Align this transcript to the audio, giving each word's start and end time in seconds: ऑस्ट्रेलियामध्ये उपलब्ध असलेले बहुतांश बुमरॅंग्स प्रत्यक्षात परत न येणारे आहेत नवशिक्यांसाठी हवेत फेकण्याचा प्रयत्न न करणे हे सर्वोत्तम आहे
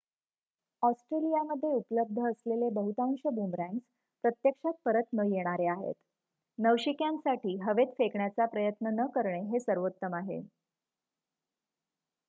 ऑस्ट्रेलियामध्ये 0.83 1.69
उपलब्ध 1.71 2.19
असलेले 2.21 2.69
बहुतांश 2.73 3.19
बुमरॅंग्स 3.25 3.81
प्रत्यक्षात 4.23 4.73
परत 4.85 5.13
न 5.13 5.25
येणारे 5.27 5.67
आहेत 5.69 5.93
नवशिक्यांसाठी 6.57 7.55
हवेत 7.61 7.93
फेकण्याचा 7.97 8.45
प्रयत्न 8.47 8.95
न 8.95 9.05
करणे 9.15 9.41
हे 9.51 9.59
सर्वोत्तम 9.59 10.15
आहे 10.15 10.41